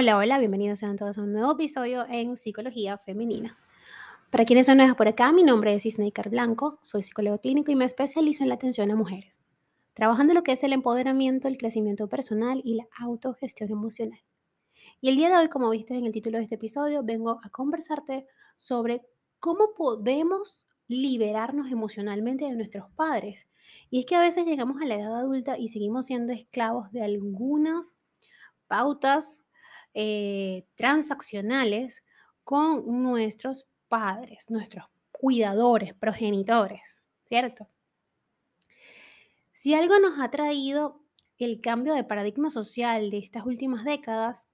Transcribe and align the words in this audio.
Hola, 0.00 0.16
hola, 0.16 0.38
bienvenidos 0.38 0.78
sean 0.78 0.94
todos 0.94 1.18
a 1.18 1.22
un 1.22 1.32
nuevo 1.32 1.54
episodio 1.54 2.06
en 2.08 2.36
Psicología 2.36 2.96
Femenina. 2.98 3.58
Para 4.30 4.44
quienes 4.44 4.66
son 4.66 4.76
nuevos 4.76 4.96
por 4.96 5.08
acá, 5.08 5.32
mi 5.32 5.42
nombre 5.42 5.74
es 5.74 5.84
Isneikar 5.84 6.30
Blanco, 6.30 6.78
soy 6.82 7.02
psicólogo 7.02 7.40
clínico 7.40 7.72
y 7.72 7.74
me 7.74 7.84
especializo 7.84 8.44
en 8.44 8.50
la 8.50 8.54
atención 8.54 8.92
a 8.92 8.94
mujeres, 8.94 9.40
trabajando 9.94 10.30
en 10.30 10.36
lo 10.36 10.44
que 10.44 10.52
es 10.52 10.62
el 10.62 10.72
empoderamiento, 10.72 11.48
el 11.48 11.58
crecimiento 11.58 12.08
personal 12.08 12.60
y 12.62 12.76
la 12.76 12.86
autogestión 13.00 13.72
emocional. 13.72 14.20
Y 15.00 15.08
el 15.08 15.16
día 15.16 15.30
de 15.30 15.36
hoy, 15.36 15.48
como 15.48 15.68
viste 15.68 15.98
en 15.98 16.06
el 16.06 16.12
título 16.12 16.38
de 16.38 16.44
este 16.44 16.54
episodio, 16.54 17.02
vengo 17.02 17.40
a 17.42 17.50
conversarte 17.50 18.28
sobre 18.54 19.02
cómo 19.40 19.74
podemos 19.76 20.64
liberarnos 20.86 21.72
emocionalmente 21.72 22.44
de 22.44 22.54
nuestros 22.54 22.88
padres. 22.92 23.48
Y 23.90 23.98
es 23.98 24.06
que 24.06 24.14
a 24.14 24.20
veces 24.20 24.46
llegamos 24.46 24.80
a 24.80 24.86
la 24.86 24.94
edad 24.94 25.16
adulta 25.16 25.58
y 25.58 25.66
seguimos 25.66 26.06
siendo 26.06 26.32
esclavos 26.32 26.92
de 26.92 27.02
algunas 27.02 27.98
pautas 28.68 29.44
eh, 30.00 30.64
transaccionales 30.76 32.04
con 32.44 33.02
nuestros 33.02 33.66
padres, 33.88 34.48
nuestros 34.48 34.84
cuidadores, 35.10 35.92
progenitores, 35.92 37.02
¿cierto? 37.24 37.66
Si 39.50 39.74
algo 39.74 39.98
nos 39.98 40.20
ha 40.20 40.30
traído 40.30 41.02
el 41.36 41.60
cambio 41.60 41.94
de 41.94 42.04
paradigma 42.04 42.48
social 42.48 43.10
de 43.10 43.18
estas 43.18 43.44
últimas 43.44 43.84
décadas, 43.84 44.48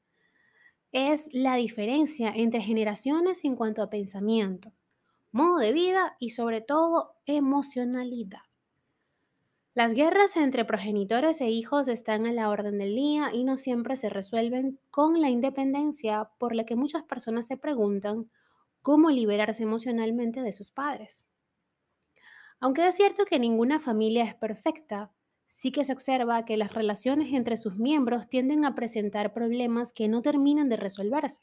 es 0.93 1.29
la 1.35 1.57
diferencia 1.57 2.33
entre 2.35 2.63
generaciones 2.63 3.45
en 3.45 3.55
cuanto 3.55 3.83
a 3.83 3.91
pensamiento, 3.91 4.73
modo 5.31 5.59
de 5.59 5.75
vida 5.75 6.17
y 6.19 6.31
sobre 6.31 6.63
todo 6.63 7.19
emocionalidad. 7.27 8.41
Las 9.75 9.95
guerras 9.95 10.37
entre 10.37 10.65
progenitores 10.65 11.41
e 11.41 11.49
hijos 11.49 11.89
están 11.89 12.27
a 12.27 12.33
la 12.33 12.49
orden 12.49 12.79
del 12.79 12.95
día 12.95 13.31
y 13.33 13.43
no 13.43 13.57
siempre 13.57 13.97
se 13.97 14.09
resuelven 14.09 14.79
con 14.93 15.21
la 15.21 15.31
independencia 15.31 16.31
por 16.39 16.55
la 16.55 16.65
que 16.65 16.77
muchas 16.77 17.03
personas 17.03 17.49
se 17.49 17.57
preguntan 17.57 18.31
cómo 18.83 19.11
liberarse 19.11 19.65
emocionalmente 19.65 20.43
de 20.43 20.53
sus 20.53 20.71
padres. 20.71 21.25
Aunque 22.61 22.87
es 22.87 22.95
cierto 22.95 23.25
que 23.25 23.41
ninguna 23.41 23.81
familia 23.81 24.23
es 24.23 24.37
perfecta, 24.37 25.11
sí 25.49 25.73
que 25.73 25.85
se 25.85 25.93
observa 25.93 26.45
que 26.45 26.57
las 26.57 26.73
relaciones 26.73 27.33
entre 27.35 27.57
sus 27.57 27.77
miembros 27.77 28.29
tienden 28.29 28.65
a 28.65 28.77
presentar 28.77 29.33
problemas 29.33 29.93
que 29.93 30.07
no 30.07 30.23
terminan 30.23 30.69
de 30.69 30.77
resolverse. 30.77 31.43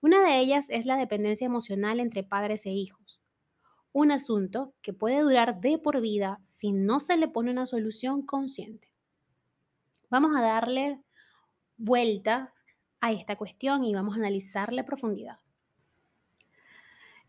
Una 0.00 0.22
de 0.22 0.38
ellas 0.38 0.66
es 0.70 0.86
la 0.86 0.96
dependencia 0.96 1.46
emocional 1.46 1.98
entre 1.98 2.22
padres 2.22 2.64
e 2.66 2.70
hijos, 2.70 3.20
un 3.92 4.10
asunto 4.12 4.74
que 4.82 4.92
puede 4.92 5.20
durar 5.22 5.60
de 5.60 5.78
por 5.78 6.00
vida 6.00 6.38
si 6.42 6.72
no 6.72 7.00
se 7.00 7.16
le 7.16 7.28
pone 7.28 7.50
una 7.50 7.66
solución 7.66 8.22
consciente. 8.22 8.92
Vamos 10.10 10.34
a 10.36 10.40
darle 10.40 11.02
vuelta 11.76 12.54
a 13.00 13.12
esta 13.12 13.36
cuestión 13.36 13.84
y 13.84 13.94
vamos 13.94 14.14
a 14.14 14.18
analizarla 14.18 14.82
a 14.82 14.86
profundidad. 14.86 15.38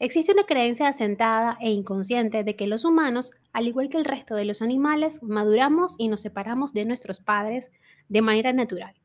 Existe 0.01 0.31
una 0.31 0.45
creencia 0.45 0.87
asentada 0.87 1.57
e 1.59 1.71
inconsciente 1.71 2.45
de 2.45 2.55
que 2.55 2.67
los 2.67 2.85
humanos, 2.85 3.31
al 3.51 3.67
igual 3.67 3.89
que 3.89 3.97
el 3.97 4.05
resto 4.05 4.33
de 4.35 4.45
los 4.45 4.61
animales, 4.61 5.21
maduramos 5.21 5.95
y 5.97 6.07
nos 6.07 6.21
separamos 6.21 6.71
de 6.73 6.85
nuestros 6.85 7.19
padres 7.19 7.69
de 8.07 8.21
manera 8.21 8.53
natural, 8.53 8.95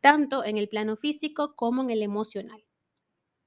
tanto 0.00 0.44
en 0.44 0.56
el 0.56 0.68
plano 0.68 0.96
físico 0.96 1.54
como 1.54 1.82
en 1.82 1.90
el 1.90 2.02
emocional. 2.02 2.64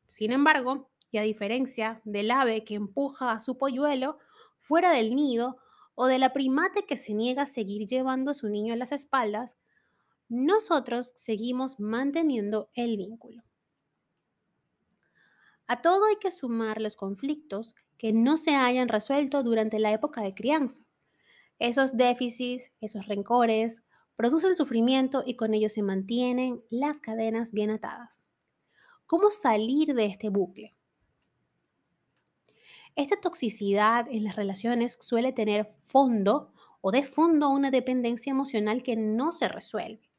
Sin 0.05 0.31
embargo, 0.31 0.89
a 1.19 1.23
diferencia 1.23 2.01
del 2.03 2.31
ave 2.31 2.63
que 2.63 2.75
empuja 2.75 3.31
a 3.31 3.39
su 3.39 3.57
polluelo 3.57 4.17
fuera 4.59 4.91
del 4.91 5.15
nido 5.15 5.57
o 5.95 6.07
de 6.07 6.19
la 6.19 6.33
primate 6.33 6.85
que 6.85 6.97
se 6.97 7.13
niega 7.13 7.43
a 7.43 7.47
seguir 7.47 7.87
llevando 7.87 8.31
a 8.31 8.33
su 8.33 8.47
niño 8.49 8.73
a 8.73 8.77
las 8.77 8.91
espaldas, 8.91 9.57
nosotros 10.27 11.13
seguimos 11.15 11.79
manteniendo 11.79 12.69
el 12.73 12.97
vínculo. 12.97 13.43
A 15.67 15.81
todo 15.81 16.05
hay 16.05 16.17
que 16.17 16.31
sumar 16.31 16.79
los 16.79 16.95
conflictos 16.95 17.75
que 17.97 18.13
no 18.13 18.37
se 18.37 18.55
hayan 18.55 18.87
resuelto 18.87 19.41
durante 19.41 19.79
la 19.79 19.91
época 19.91 20.21
de 20.21 20.35
crianza. 20.35 20.83
Esos 21.57 21.97
déficits, 21.97 22.71
esos 22.81 23.07
rencores, 23.07 23.81
producen 24.15 24.55
sufrimiento 24.55 25.23
y 25.25 25.35
con 25.35 25.53
ello 25.53 25.69
se 25.69 25.81
mantienen 25.81 26.61
las 26.69 26.99
cadenas 26.99 27.51
bien 27.51 27.71
atadas. 27.71 28.27
¿Cómo 29.07 29.31
salir 29.31 29.93
de 29.93 30.05
este 30.05 30.29
bucle? 30.29 30.74
Esta 32.95 33.19
toxicidad 33.19 34.07
en 34.09 34.23
las 34.23 34.37
relaciones 34.37 34.97
suele 35.01 35.33
tener 35.33 35.69
fondo 35.83 36.53
o 36.79 36.91
de 36.91 37.03
fondo 37.03 37.49
una 37.49 37.69
dependencia 37.69 38.31
emocional 38.31 38.83
que 38.83 38.95
no 38.95 39.33
se 39.33 39.49
resuelve, 39.49 40.09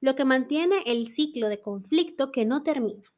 lo 0.00 0.16
que 0.16 0.24
mantiene 0.24 0.76
el 0.86 1.08
ciclo 1.08 1.50
de 1.50 1.60
conflicto 1.60 2.32
que 2.32 2.46
no 2.46 2.62
termina. 2.62 3.12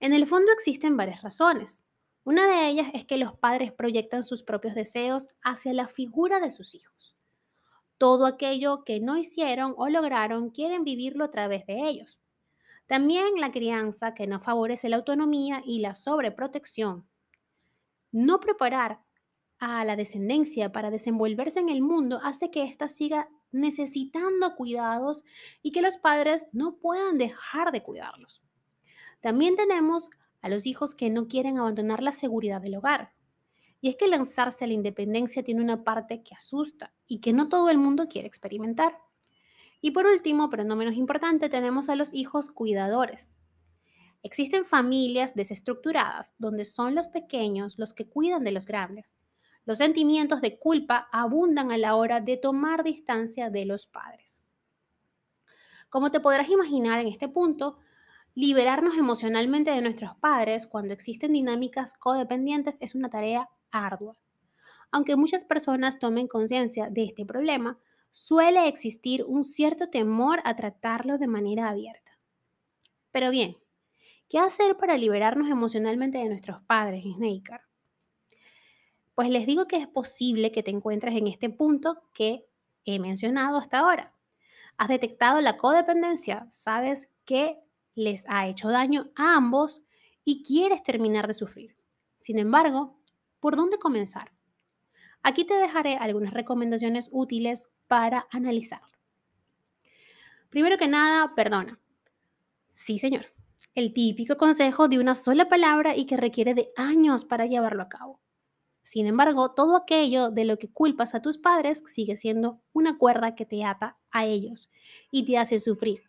En 0.00 0.12
el 0.12 0.26
fondo 0.26 0.50
existen 0.50 0.96
varias 0.96 1.22
razones. 1.22 1.84
Una 2.24 2.48
de 2.48 2.68
ellas 2.68 2.88
es 2.94 3.04
que 3.04 3.16
los 3.16 3.38
padres 3.38 3.72
proyectan 3.72 4.24
sus 4.24 4.42
propios 4.42 4.74
deseos 4.74 5.28
hacia 5.42 5.72
la 5.72 5.86
figura 5.86 6.40
de 6.40 6.50
sus 6.50 6.74
hijos. 6.74 7.16
Todo 7.96 8.26
aquello 8.26 8.82
que 8.82 8.98
no 8.98 9.16
hicieron 9.16 9.72
o 9.76 9.88
lograron 9.88 10.50
quieren 10.50 10.82
vivirlo 10.82 11.24
a 11.24 11.30
través 11.30 11.64
de 11.66 11.86
ellos. 11.86 12.20
También 12.88 13.40
la 13.40 13.52
crianza 13.52 14.14
que 14.14 14.26
no 14.26 14.40
favorece 14.40 14.88
la 14.88 14.96
autonomía 14.96 15.62
y 15.64 15.78
la 15.78 15.94
sobreprotección 15.94 17.08
no 18.12 18.40
preparar 18.40 19.00
a 19.58 19.84
la 19.84 19.96
descendencia 19.96 20.72
para 20.72 20.90
desenvolverse 20.90 21.60
en 21.60 21.68
el 21.68 21.80
mundo 21.80 22.20
hace 22.22 22.50
que 22.50 22.64
ésta 22.64 22.88
siga 22.88 23.28
necesitando 23.52 24.54
cuidados 24.54 25.24
y 25.62 25.70
que 25.70 25.82
los 25.82 25.96
padres 25.96 26.46
no 26.52 26.76
puedan 26.76 27.18
dejar 27.18 27.72
de 27.72 27.82
cuidarlos. 27.82 28.42
También 29.20 29.56
tenemos 29.56 30.10
a 30.42 30.48
los 30.48 30.66
hijos 30.66 30.94
que 30.94 31.10
no 31.10 31.26
quieren 31.26 31.58
abandonar 31.58 32.02
la 32.02 32.12
seguridad 32.12 32.60
del 32.60 32.76
hogar. 32.76 33.12
Y 33.80 33.88
es 33.88 33.96
que 33.96 34.08
lanzarse 34.08 34.64
a 34.64 34.68
la 34.68 34.74
independencia 34.74 35.42
tiene 35.42 35.62
una 35.62 35.84
parte 35.84 36.22
que 36.22 36.34
asusta 36.34 36.94
y 37.06 37.20
que 37.20 37.32
no 37.32 37.48
todo 37.48 37.70
el 37.70 37.78
mundo 37.78 38.08
quiere 38.08 38.28
experimentar. 38.28 38.98
Y 39.80 39.90
por 39.90 40.06
último, 40.06 40.50
pero 40.50 40.64
no 40.64 40.76
menos 40.76 40.94
importante, 40.94 41.48
tenemos 41.48 41.88
a 41.88 41.96
los 41.96 42.14
hijos 42.14 42.50
cuidadores, 42.50 43.36
Existen 44.26 44.64
familias 44.64 45.36
desestructuradas 45.36 46.34
donde 46.36 46.64
son 46.64 46.96
los 46.96 47.08
pequeños 47.08 47.78
los 47.78 47.94
que 47.94 48.08
cuidan 48.08 48.42
de 48.42 48.50
los 48.50 48.66
grandes. 48.66 49.14
Los 49.64 49.78
sentimientos 49.78 50.40
de 50.40 50.58
culpa 50.58 51.06
abundan 51.12 51.70
a 51.70 51.78
la 51.78 51.94
hora 51.94 52.20
de 52.20 52.36
tomar 52.36 52.82
distancia 52.82 53.50
de 53.50 53.66
los 53.66 53.86
padres. 53.86 54.42
Como 55.90 56.10
te 56.10 56.18
podrás 56.18 56.48
imaginar 56.48 56.98
en 56.98 57.06
este 57.06 57.28
punto, 57.28 57.78
liberarnos 58.34 58.98
emocionalmente 58.98 59.70
de 59.70 59.80
nuestros 59.80 60.16
padres 60.16 60.66
cuando 60.66 60.92
existen 60.92 61.32
dinámicas 61.32 61.94
codependientes 61.94 62.78
es 62.80 62.96
una 62.96 63.08
tarea 63.08 63.48
ardua. 63.70 64.18
Aunque 64.90 65.14
muchas 65.14 65.44
personas 65.44 66.00
tomen 66.00 66.26
conciencia 66.26 66.90
de 66.90 67.04
este 67.04 67.24
problema, 67.24 67.78
suele 68.10 68.66
existir 68.66 69.22
un 69.22 69.44
cierto 69.44 69.88
temor 69.88 70.40
a 70.42 70.56
tratarlo 70.56 71.16
de 71.16 71.28
manera 71.28 71.68
abierta. 71.68 72.18
Pero 73.12 73.30
bien, 73.30 73.56
¿Qué 74.28 74.40
hacer 74.40 74.76
para 74.76 74.96
liberarnos 74.96 75.48
emocionalmente 75.48 76.18
de 76.18 76.28
nuestros 76.28 76.60
padres, 76.62 77.04
Snaker? 77.04 77.60
Pues 79.14 79.30
les 79.30 79.46
digo 79.46 79.68
que 79.68 79.76
es 79.76 79.86
posible 79.86 80.50
que 80.50 80.64
te 80.64 80.72
encuentres 80.72 81.14
en 81.14 81.28
este 81.28 81.48
punto 81.48 82.02
que 82.12 82.44
he 82.84 82.98
mencionado 82.98 83.56
hasta 83.56 83.78
ahora. 83.78 84.12
Has 84.78 84.88
detectado 84.88 85.40
la 85.40 85.56
codependencia, 85.56 86.46
sabes 86.50 87.08
que 87.24 87.60
les 87.94 88.24
ha 88.28 88.48
hecho 88.48 88.68
daño 88.68 89.10
a 89.14 89.36
ambos 89.36 89.84
y 90.24 90.42
quieres 90.42 90.82
terminar 90.82 91.28
de 91.28 91.34
sufrir. 91.34 91.76
Sin 92.16 92.40
embargo, 92.40 92.98
¿por 93.38 93.54
dónde 93.54 93.78
comenzar? 93.78 94.32
Aquí 95.22 95.44
te 95.44 95.54
dejaré 95.54 95.96
algunas 95.96 96.34
recomendaciones 96.34 97.08
útiles 97.12 97.70
para 97.86 98.26
analizarlo. 98.32 98.98
Primero 100.50 100.76
que 100.78 100.88
nada, 100.88 101.32
perdona. 101.36 101.78
Sí, 102.70 102.98
señor 102.98 103.35
el 103.76 103.92
típico 103.92 104.38
consejo 104.38 104.88
de 104.88 104.98
una 104.98 105.14
sola 105.14 105.50
palabra 105.50 105.94
y 105.94 106.06
que 106.06 106.16
requiere 106.16 106.54
de 106.54 106.72
años 106.76 107.26
para 107.26 107.44
llevarlo 107.44 107.82
a 107.82 107.90
cabo. 107.90 108.20
Sin 108.82 109.06
embargo, 109.06 109.52
todo 109.52 109.76
aquello 109.76 110.30
de 110.30 110.46
lo 110.46 110.58
que 110.58 110.72
culpas 110.72 111.14
a 111.14 111.20
tus 111.20 111.36
padres 111.36 111.82
sigue 111.84 112.16
siendo 112.16 112.62
una 112.72 112.96
cuerda 112.96 113.34
que 113.34 113.44
te 113.44 113.64
ata 113.64 113.98
a 114.10 114.24
ellos 114.24 114.70
y 115.10 115.26
te 115.26 115.36
hace 115.36 115.58
sufrir. 115.58 116.04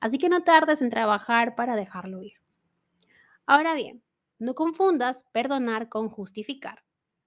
Así 0.00 0.18
que 0.18 0.28
no 0.28 0.42
tardes 0.42 0.82
en 0.82 0.90
trabajar 0.90 1.54
para 1.54 1.76
dejarlo 1.76 2.24
ir. 2.24 2.32
Ahora 3.46 3.74
bien, 3.74 4.02
no 4.40 4.56
confundas 4.56 5.22
perdonar 5.30 5.88
con 5.88 6.08
justificar. 6.08 6.82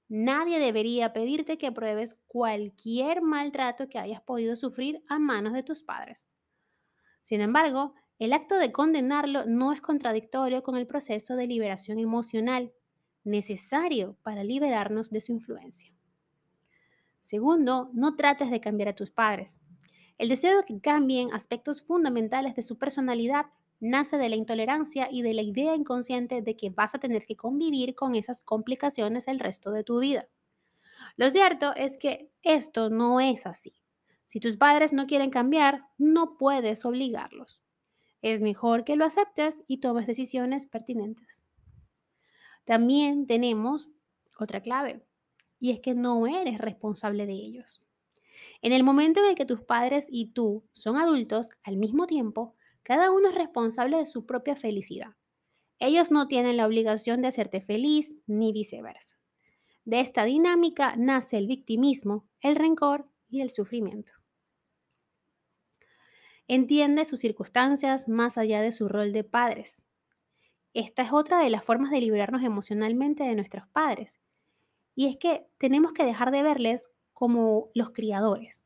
Nadie 0.09 0.59
debería 0.59 1.13
pedirte 1.13 1.57
que 1.57 1.71
pruebes 1.71 2.19
cualquier 2.27 3.21
maltrato 3.21 3.87
que 3.87 3.97
hayas 3.97 4.21
podido 4.21 4.57
sufrir 4.57 5.05
a 5.07 5.19
manos 5.19 5.53
de 5.53 5.63
tus 5.63 5.83
padres. 5.83 6.27
Sin 7.23 7.39
embargo, 7.39 7.95
el 8.17 8.31
acto 8.31 8.57
de 8.57 8.71
condenarlo 8.71 9.45
no 9.45 9.73
es 9.73 9.81
contradictorio 9.81 10.63
con 10.63 10.77
el 10.77 10.87
proceso 10.87 11.35
de 11.35 11.47
liberación 11.47 11.99
emocional 11.99 12.71
necesario 13.25 14.17
para 14.23 14.43
liberarnos 14.43 15.09
de 15.09 15.19
su 15.19 15.33
influencia. 15.33 15.91
Segundo, 17.19 17.89
no 17.93 18.15
trates 18.15 18.51
de 18.51 18.61
cambiar 18.61 18.89
a 18.89 18.95
tus 18.95 19.11
padres. 19.11 19.59
El 20.17 20.29
deseo 20.29 20.57
de 20.57 20.63
que 20.63 20.79
cambien 20.79 21.33
aspectos 21.33 21.81
fundamentales 21.81 22.55
de 22.55 22.61
su 22.61 22.77
personalidad 22.77 23.47
nace 23.81 24.17
de 24.17 24.29
la 24.29 24.37
intolerancia 24.37 25.09
y 25.11 25.21
de 25.21 25.33
la 25.33 25.41
idea 25.41 25.75
inconsciente 25.75 26.41
de 26.41 26.55
que 26.55 26.69
vas 26.69 26.95
a 26.95 26.99
tener 26.99 27.25
que 27.25 27.35
convivir 27.35 27.95
con 27.95 28.15
esas 28.15 28.41
complicaciones 28.41 29.27
el 29.27 29.39
resto 29.39 29.71
de 29.71 29.83
tu 29.83 29.99
vida. 29.99 30.29
Lo 31.17 31.29
cierto 31.29 31.75
es 31.75 31.97
que 31.97 32.31
esto 32.43 32.89
no 32.89 33.19
es 33.19 33.45
así. 33.45 33.73
Si 34.25 34.39
tus 34.39 34.55
padres 34.55 34.93
no 34.93 35.05
quieren 35.05 35.29
cambiar, 35.29 35.83
no 35.97 36.37
puedes 36.37 36.85
obligarlos. 36.85 37.64
Es 38.25 38.41
mejor 38.41 38.85
que 38.85 38.95
lo 38.95 39.05
aceptes 39.05 39.63
y 39.67 39.81
tomes 39.81 40.07
decisiones 40.07 40.65
pertinentes. 40.65 41.43
También 42.63 43.27
tenemos 43.27 43.91
otra 44.39 44.61
clave, 44.61 45.05
y 45.59 45.69
es 45.69 45.79
que 45.79 45.93
no 45.93 46.25
eres 46.25 46.57
responsable 46.57 47.27
de 47.27 47.33
ellos. 47.33 47.83
En 48.63 48.73
el 48.73 48.83
momento 48.83 49.19
en 49.19 49.27
el 49.29 49.35
que 49.35 49.45
tus 49.45 49.61
padres 49.61 50.07
y 50.09 50.33
tú 50.33 50.63
son 50.71 50.97
adultos 50.97 51.51
al 51.61 51.77
mismo 51.77 52.07
tiempo, 52.07 52.55
cada 52.81 53.11
uno 53.11 53.29
es 53.29 53.35
responsable 53.35 53.97
de 53.97 54.07
su 54.07 54.25
propia 54.25 54.55
felicidad. 54.55 55.11
Ellos 55.77 56.09
no 56.09 56.27
tienen 56.27 56.57
la 56.57 56.65
obligación 56.65 57.21
de 57.21 57.27
hacerte 57.27 57.61
feliz 57.61 58.15
ni 58.25 58.51
viceversa. 58.51 59.19
De 59.83 59.99
esta 59.99 60.23
dinámica 60.23 60.95
nace 60.95 61.37
el 61.37 61.45
victimismo, 61.45 62.27
el 62.41 62.55
rencor 62.55 63.07
y 63.29 63.41
el 63.41 63.51
sufrimiento. 63.51 64.13
Entiende 66.47 67.05
sus 67.05 67.19
circunstancias 67.19 68.07
más 68.07 68.37
allá 68.37 68.61
de 68.61 68.71
su 68.71 68.87
rol 68.87 69.11
de 69.11 69.23
padres. 69.23 69.83
Esta 70.73 71.01
es 71.01 71.11
otra 71.11 71.39
de 71.39 71.49
las 71.49 71.63
formas 71.63 71.89
de 71.89 72.01
liberarnos 72.01 72.43
emocionalmente 72.43 73.23
de 73.23 73.33
nuestros 73.33 73.67
padres. 73.69 74.19
Y 74.93 75.07
es 75.07 75.17
que 75.17 75.47
tenemos 75.57 75.93
que 75.93 76.05
dejar 76.05 76.31
de 76.31 76.43
verles 76.43 76.89
como 77.13 77.69
los 77.73 77.91
criadores. 77.91 78.65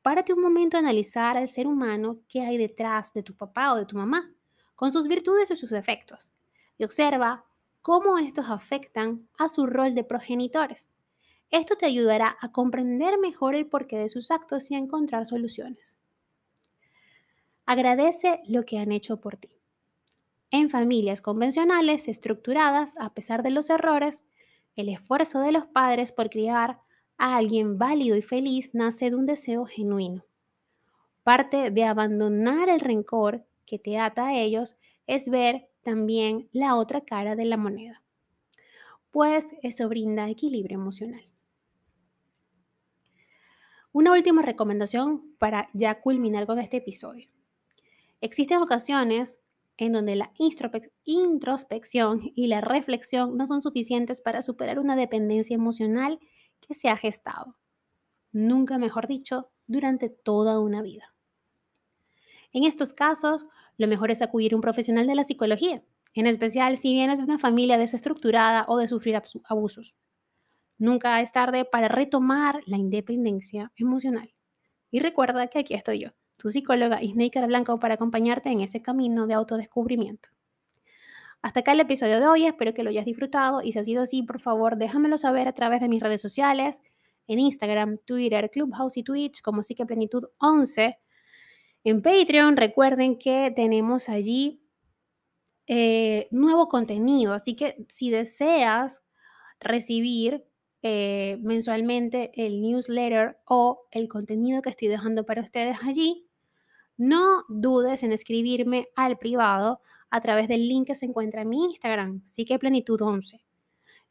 Párate 0.00 0.32
un 0.32 0.40
momento 0.40 0.76
a 0.76 0.80
analizar 0.80 1.36
al 1.36 1.48
ser 1.48 1.66
humano 1.66 2.20
que 2.28 2.40
hay 2.40 2.56
detrás 2.56 3.12
de 3.12 3.22
tu 3.22 3.34
papá 3.34 3.72
o 3.72 3.76
de 3.76 3.86
tu 3.86 3.96
mamá, 3.96 4.32
con 4.74 4.92
sus 4.92 5.08
virtudes 5.08 5.50
y 5.50 5.56
sus 5.56 5.70
defectos, 5.70 6.32
y 6.78 6.84
observa 6.84 7.44
cómo 7.82 8.16
estos 8.16 8.48
afectan 8.48 9.28
a 9.36 9.48
su 9.48 9.66
rol 9.66 9.94
de 9.94 10.04
progenitores. 10.04 10.92
Esto 11.50 11.76
te 11.76 11.86
ayudará 11.86 12.36
a 12.40 12.52
comprender 12.52 13.18
mejor 13.18 13.54
el 13.54 13.66
porqué 13.66 13.98
de 13.98 14.08
sus 14.08 14.30
actos 14.30 14.70
y 14.70 14.76
a 14.76 14.78
encontrar 14.78 15.26
soluciones. 15.26 15.98
Agradece 17.66 18.40
lo 18.46 18.64
que 18.64 18.78
han 18.78 18.92
hecho 18.92 19.20
por 19.20 19.36
ti. 19.36 19.50
En 20.52 20.70
familias 20.70 21.20
convencionales, 21.20 22.06
estructuradas, 22.06 22.94
a 22.98 23.12
pesar 23.12 23.42
de 23.42 23.50
los 23.50 23.68
errores, 23.70 24.24
el 24.76 24.88
esfuerzo 24.88 25.40
de 25.40 25.50
los 25.50 25.66
padres 25.66 26.12
por 26.12 26.30
criar 26.30 26.80
a 27.18 27.36
alguien 27.36 27.76
válido 27.76 28.16
y 28.16 28.22
feliz 28.22 28.70
nace 28.72 29.10
de 29.10 29.16
un 29.16 29.26
deseo 29.26 29.66
genuino. 29.66 30.24
Parte 31.24 31.72
de 31.72 31.84
abandonar 31.84 32.68
el 32.68 32.78
rencor 32.78 33.44
que 33.66 33.80
te 33.80 33.98
ata 33.98 34.28
a 34.28 34.38
ellos 34.38 34.76
es 35.08 35.28
ver 35.28 35.68
también 35.82 36.48
la 36.52 36.76
otra 36.76 37.00
cara 37.00 37.34
de 37.34 37.46
la 37.46 37.56
moneda, 37.56 38.02
pues 39.10 39.54
eso 39.62 39.88
brinda 39.88 40.30
equilibrio 40.30 40.78
emocional. 40.78 41.24
Una 43.92 44.12
última 44.12 44.42
recomendación 44.42 45.34
para 45.38 45.68
ya 45.72 46.00
culminar 46.00 46.46
con 46.46 46.58
este 46.58 46.76
episodio. 46.76 47.35
Existen 48.26 48.60
ocasiones 48.60 49.40
en 49.76 49.92
donde 49.92 50.16
la 50.16 50.32
introspección 51.04 52.32
y 52.34 52.48
la 52.48 52.60
reflexión 52.60 53.36
no 53.36 53.46
son 53.46 53.62
suficientes 53.62 54.20
para 54.20 54.42
superar 54.42 54.80
una 54.80 54.96
dependencia 54.96 55.54
emocional 55.54 56.18
que 56.60 56.74
se 56.74 56.88
ha 56.88 56.96
gestado, 56.96 57.56
nunca 58.32 58.78
mejor 58.78 59.06
dicho, 59.06 59.52
durante 59.68 60.08
toda 60.08 60.58
una 60.58 60.82
vida. 60.82 61.14
En 62.52 62.64
estos 62.64 62.94
casos, 62.94 63.46
lo 63.76 63.86
mejor 63.86 64.10
es 64.10 64.20
acudir 64.22 64.54
a 64.54 64.56
un 64.56 64.60
profesional 64.60 65.06
de 65.06 65.14
la 65.14 65.22
psicología, 65.22 65.84
en 66.12 66.26
especial 66.26 66.78
si 66.78 66.94
vienes 66.94 67.20
de 67.20 67.26
una 67.26 67.38
familia 67.38 67.78
desestructurada 67.78 68.64
o 68.66 68.76
de 68.76 68.88
sufrir 68.88 69.22
abusos. 69.44 70.00
Nunca 70.78 71.20
es 71.20 71.30
tarde 71.30 71.64
para 71.64 71.86
retomar 71.86 72.60
la 72.66 72.76
independencia 72.76 73.70
emocional. 73.76 74.34
Y 74.90 74.98
recuerda 74.98 75.46
que 75.46 75.60
aquí 75.60 75.74
estoy 75.74 76.00
yo, 76.00 76.10
tu 76.36 76.50
psicóloga 76.50 77.02
Isneikar 77.02 77.46
Blanco, 77.46 77.78
para 77.78 77.94
acompañarte 77.94 78.50
en 78.50 78.60
ese 78.60 78.82
camino 78.82 79.26
de 79.26 79.34
autodescubrimiento. 79.34 80.28
Hasta 81.42 81.60
acá 81.60 81.72
el 81.72 81.80
episodio 81.80 82.18
de 82.18 82.26
hoy, 82.26 82.46
espero 82.46 82.74
que 82.74 82.82
lo 82.82 82.90
hayas 82.90 83.04
disfrutado 83.04 83.62
y 83.62 83.72
si 83.72 83.78
ha 83.78 83.84
sido 83.84 84.02
así, 84.02 84.22
por 84.22 84.40
favor, 84.40 84.76
déjamelo 84.76 85.16
saber 85.16 85.48
a 85.48 85.52
través 85.52 85.80
de 85.80 85.88
mis 85.88 86.02
redes 86.02 86.20
sociales, 86.20 86.80
en 87.28 87.38
Instagram, 87.38 87.98
Twitter, 88.04 88.50
Clubhouse 88.50 88.96
y 88.96 89.02
Twitch 89.02 89.42
como 89.42 89.62
Psiqueplenitud 89.62 90.24
11 90.38 90.98
en 91.84 92.02
Patreon. 92.02 92.56
Recuerden 92.56 93.18
que 93.18 93.52
tenemos 93.54 94.08
allí 94.08 94.62
eh, 95.66 96.28
nuevo 96.30 96.68
contenido, 96.68 97.34
así 97.34 97.56
que 97.56 97.84
si 97.88 98.10
deseas 98.10 99.04
recibir 99.60 100.44
eh, 100.82 101.38
mensualmente 101.42 102.30
el 102.34 102.60
newsletter 102.60 103.38
o 103.46 103.86
el 103.90 104.08
contenido 104.08 104.62
que 104.62 104.70
estoy 104.70 104.88
dejando 104.88 105.24
para 105.24 105.42
ustedes 105.42 105.78
allí, 105.82 106.25
no 106.96 107.44
dudes 107.48 108.02
en 108.02 108.12
escribirme 108.12 108.88
al 108.96 109.18
privado 109.18 109.80
a 110.10 110.20
través 110.20 110.48
del 110.48 110.68
link 110.68 110.86
que 110.86 110.94
se 110.94 111.06
encuentra 111.06 111.42
en 111.42 111.48
mi 111.48 111.64
Instagram, 111.64 112.24
Psiqueplenitud 112.24 113.00
11. 113.00 113.44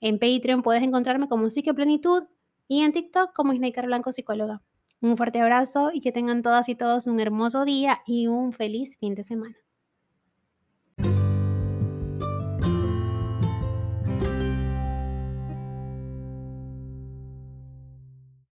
En 0.01 0.19
Patreon 0.19 0.61
puedes 0.61 0.83
encontrarme 0.83 1.27
como 1.27 1.49
Psiqueplenitud 1.49 2.23
y 2.67 2.81
en 2.81 2.91
TikTok 2.91 3.33
como 3.33 3.53
Snaker 3.53 3.85
Blanco 3.85 4.11
Psicóloga. 4.11 4.61
Un 5.01 5.17
fuerte 5.17 5.39
abrazo 5.39 5.91
y 5.93 6.01
que 6.01 6.11
tengan 6.11 6.41
todas 6.41 6.69
y 6.69 6.75
todos 6.75 7.07
un 7.07 7.19
hermoso 7.19 7.65
día 7.65 8.01
y 8.05 8.27
un 8.27 8.53
feliz 8.53 8.97
fin 8.97 9.15
de 9.15 9.23
semana. 9.23 9.64